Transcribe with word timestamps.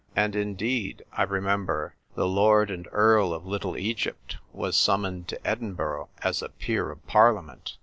And, 0.15 0.35
indeed, 0.35 1.03
I 1.13 1.21
remember 1.21 1.95
the' 2.15 2.25
Lord 2.37 2.71
and 2.71 2.87
Earl 2.91 3.35
of 3.35 3.45
Little 3.45 3.77
Egypt 3.77 4.37
* 4.45 4.51
was 4.61 4.75
sum 4.75 5.03
moned 5.03 5.27
to 5.27 5.47
Edinburgh 5.47 6.09
as 6.23 6.41
a 6.41 6.49
peer 6.49 6.89
of 6.89 7.05
parliament." 7.05 7.77